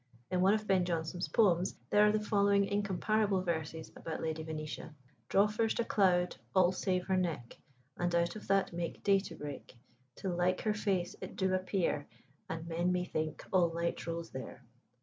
[0.31, 4.95] In one of Ben Jonson's poems there are the following incomparable verses about Lady Venetia:
[5.29, 7.59] "Draw first a cloud, all save her neck,
[7.97, 9.77] And out of that make day to break,
[10.15, 12.07] Till like her face it do appear,
[12.49, 14.63] And men may think all light rose there."